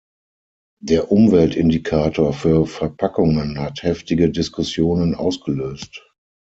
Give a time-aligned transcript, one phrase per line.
[0.81, 6.01] Der Umweltindikator für Verpackungen hat heftige Diskussionen ausgelöst.